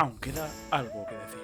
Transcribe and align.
aún 0.00 0.18
queda 0.18 0.48
algo 0.70 1.06
que 1.06 1.14
decir. 1.14 1.40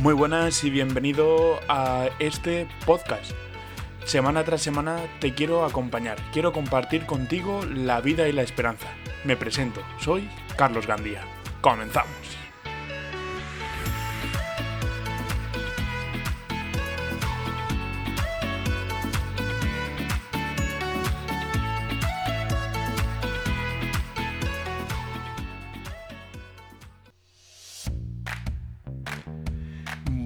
Muy 0.00 0.14
buenas 0.14 0.62
y 0.62 0.70
bienvenido 0.70 1.58
a 1.68 2.08
este 2.20 2.68
podcast. 2.86 3.32
Semana 4.04 4.44
tras 4.44 4.62
semana 4.62 5.00
te 5.18 5.34
quiero 5.34 5.64
acompañar, 5.64 6.16
quiero 6.32 6.52
compartir 6.52 7.04
contigo 7.06 7.60
la 7.66 8.00
vida 8.00 8.28
y 8.28 8.32
la 8.32 8.42
esperanza. 8.42 8.86
Me 9.24 9.36
presento, 9.36 9.82
soy 9.98 10.30
Carlos 10.56 10.86
Gandía. 10.86 11.24
Comenzamos. 11.60 12.47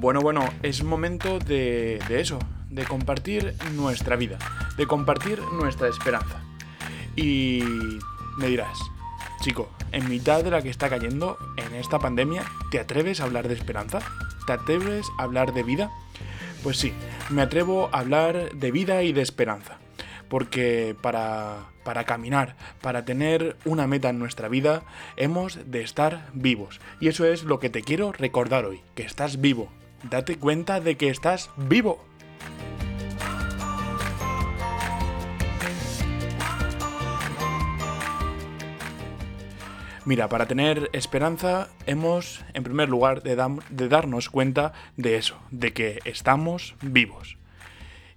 Bueno, 0.02 0.20
bueno, 0.20 0.45
es 0.65 0.83
momento 0.83 1.38
de, 1.38 2.01
eso, 2.09 2.41
de 2.69 2.83
compartir 2.83 3.55
nuestra 3.77 4.16
vida, 4.16 4.37
de 4.77 4.84
compartir 4.88 5.41
nuestra 5.52 5.87
esperanza. 5.87 6.43
Y 7.15 7.62
me 8.37 8.48
dirás, 8.48 8.77
chico, 9.43 9.70
en 9.93 10.09
mitad 10.09 10.43
de 10.43 10.51
la 10.51 10.60
que 10.60 10.70
está 10.70 10.91
cayendo 10.91 11.38
en 11.57 11.77
esta 11.77 12.01
pandemia, 12.01 12.43
¿te 12.73 12.80
atreves 12.80 13.20
a 13.20 13.24
hablar 13.27 13.46
de 13.46 13.55
esperanza? 13.55 14.01
¿Te 14.45 14.55
atreves 14.55 15.07
a 15.20 15.23
hablar 15.23 15.55
de 15.55 15.62
vida? 15.62 15.93
Pues 16.65 16.79
sí, 16.79 16.93
me 17.30 17.43
atrevo 17.43 17.88
a 17.93 18.01
hablar 18.01 18.57
de 18.57 18.73
vida 18.73 19.04
y 19.04 19.13
de 19.13 19.23
esperanza. 19.23 19.79
Porque 20.29 20.96
para, 21.01 21.69
para 21.85 22.02
caminar, 22.02 22.57
para 22.80 23.04
tener 23.04 23.57
una 23.65 23.87
meta 23.87 24.09
en 24.09 24.19
nuestra 24.19 24.48
vida, 24.48 24.82
hemos 25.16 25.71
de 25.71 25.82
estar 25.82 26.29
vivos. 26.32 26.80
Y 26.98 27.07
eso 27.07 27.24
es 27.24 27.45
lo 27.45 27.60
que 27.60 27.71
te 27.71 27.82
quiero 27.82 28.10
recordar 28.10 28.65
hoy, 28.65 28.80
que 28.96 29.04
estás 29.04 29.41
vivo. 29.41 29.71
Date 30.02 30.36
cuenta 30.36 30.80
de 30.80 30.96
que 30.96 31.08
estás 31.08 31.50
vivo. 31.56 32.04
Mira, 40.04 40.28
para 40.28 40.46
tener 40.46 40.90
esperanza 40.92 41.68
hemos, 41.86 42.45
en 42.54 42.64
primer 42.64 42.88
lugar, 42.88 43.23
de, 43.23 43.36
darnos 43.36 44.30
cuenta 44.30 44.73
de 44.96 45.16
eso, 45.16 45.38
de 45.52 45.73
que 45.73 46.00
estamos 46.04 46.74
vivos. 46.82 47.38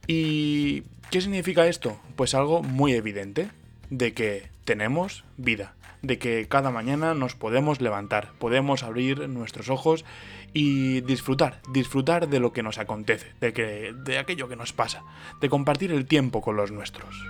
¿Y 0.08 0.82
qué 1.12 1.22
significa 1.22 1.68
esto? 1.68 2.00
Pues 2.16 2.34
algo 2.34 2.64
muy 2.64 2.94
evidente, 2.94 3.50
de 3.92 4.14
que 4.16 4.55
tenemos 4.66 5.24
vida, 5.38 5.74
de 6.02 6.18
que 6.18 6.48
cada 6.48 6.72
mañana 6.72 7.14
nos 7.14 7.36
podemos 7.36 7.82
levantar, 7.82 8.32
podemos 8.40 8.84
abrir 8.84 9.30
nuestros 9.30 9.70
ojos 9.70 10.06
y 10.54 11.02
disfrutar, 11.02 11.62
disfrutar 11.72 12.28
de 12.28 12.40
lo 12.40 12.52
que 12.52 12.64
nos 12.64 12.78
acontece, 12.78 13.34
de, 13.40 13.54
que, 13.54 13.94
de 13.94 14.18
aquello 14.18 14.48
que 14.48 14.56
nos 14.56 14.74
pasa, 14.74 15.04
de 15.40 15.50
compartir 15.50 15.92
el 15.92 16.06
tiempo 16.06 16.42
con 16.42 16.58
los 16.58 16.72
nuestros. 16.72 17.26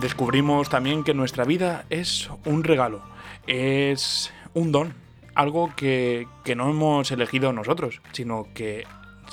Descubrimos 0.00 0.68
también 0.68 1.04
que 1.04 1.14
nuestra 1.14 1.44
vida 1.44 1.86
es 1.88 2.30
un 2.44 2.64
regalo, 2.64 3.02
es 3.46 4.32
un 4.52 4.70
don, 4.72 4.94
algo 5.34 5.72
que, 5.74 6.28
que 6.44 6.54
no 6.54 6.70
hemos 6.70 7.10
elegido 7.10 7.52
nosotros, 7.52 8.02
sino 8.12 8.46
que 8.54 8.86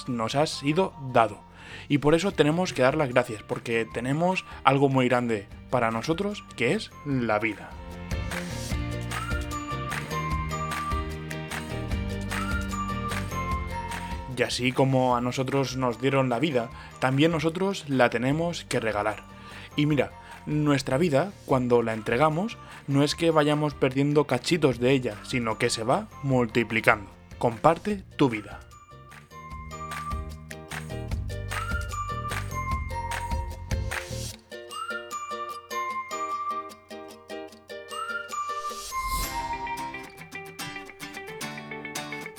nos 0.08 0.36
ha 0.36 0.46
sido 0.48 0.94
dado. 1.12 1.53
Y 1.90 2.00
por 2.00 2.16
eso 2.16 2.32
tenemos 2.32 2.74
que 2.74 2.82
dar 2.82 2.96
las 2.96 3.10
gracias, 3.10 3.44
porque 3.44 3.88
tenemos 3.94 4.46
algo 4.64 4.90
muy 4.90 5.08
grande 5.08 5.48
para 5.70 5.92
nosotros, 5.92 6.44
que 6.56 6.74
es 6.74 6.92
la 7.06 7.40
vida. 7.40 7.70
Y 14.36 14.42
así 14.42 14.72
como 14.72 15.16
a 15.16 15.22
nosotros 15.22 15.78
nos 15.78 16.02
dieron 16.02 16.30
la 16.30 16.40
vida, 16.40 16.70
también 17.00 17.32
nosotros 17.32 17.86
la 17.88 18.10
tenemos 18.10 18.66
que 18.66 18.80
regalar. 18.80 19.24
Y 19.76 19.86
mira, 19.86 20.12
nuestra 20.46 20.98
vida, 20.98 21.32
cuando 21.46 21.82
la 21.84 21.94
entregamos, 21.94 22.58
no 22.88 23.04
es 23.04 23.16
que 23.16 23.32
vayamos 23.32 23.76
perdiendo 23.76 24.26
cachitos 24.26 24.80
de 24.80 24.92
ella, 24.92 25.18
sino 25.24 25.58
que 25.58 25.70
se 25.70 25.84
va 25.84 26.08
multiplicando. 26.24 27.10
Comparte 27.38 28.04
tu 28.18 28.30
vida. 28.30 28.60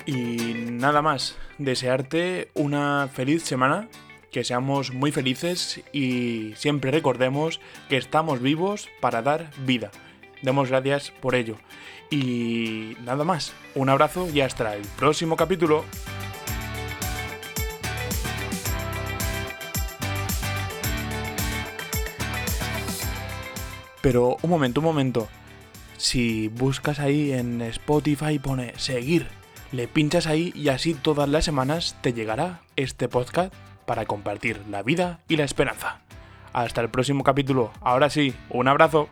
Y 0.06 0.54
nada 0.70 1.00
más, 1.00 1.37
desearte 1.59 2.50
una 2.54 3.09
feliz 3.12 3.42
semana, 3.42 3.88
que 4.31 4.44
seamos 4.44 4.92
muy 4.92 5.12
felices 5.12 5.81
y 5.92 6.53
siempre 6.56 6.91
recordemos 6.91 7.60
que 7.88 7.97
estamos 7.97 8.41
vivos 8.41 8.88
para 9.00 9.22
dar 9.22 9.50
vida. 9.65 9.91
Demos 10.42 10.69
gracias 10.69 11.10
por 11.22 11.34
ello. 11.34 11.56
Y 12.10 12.97
nada 13.04 13.25
más, 13.25 13.54
un 13.75 13.88
abrazo 13.88 14.28
y 14.28 14.41
hasta 14.41 14.75
el 14.75 14.82
próximo 14.98 15.37
capítulo. 15.37 15.84
Pero 24.03 24.36
un 24.42 24.50
momento, 24.50 24.81
un 24.81 24.84
momento. 24.84 25.28
Si 25.97 26.48
buscas 26.48 26.98
ahí 26.98 27.32
en 27.32 27.62
Spotify 27.62 28.38
pone 28.38 28.75
seguir 28.76 29.44
le 29.72 29.88
pinchas 29.88 30.26
ahí 30.26 30.52
y 30.54 30.69
así 30.69 30.94
todas 30.94 31.28
las 31.28 31.44
semanas 31.44 31.97
te 32.00 32.12
llegará 32.12 32.60
este 32.76 33.08
podcast 33.08 33.52
para 33.86 34.06
compartir 34.06 34.60
la 34.70 34.82
vida 34.82 35.20
y 35.28 35.36
la 35.36 35.44
esperanza. 35.44 36.00
Hasta 36.52 36.80
el 36.80 36.88
próximo 36.88 37.25
capítulo. 37.25 37.72
Ahora 37.80 38.10
sí, 38.10 38.34
un 38.50 38.69
abrazo. 38.69 39.08